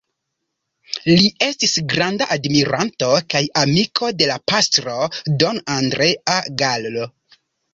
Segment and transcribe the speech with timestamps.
[1.09, 4.97] Li estis granda admiranto kaj amiko de la pastro
[5.45, 7.07] Don Andrea Gallo.